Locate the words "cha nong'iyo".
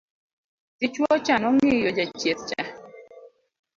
1.25-1.89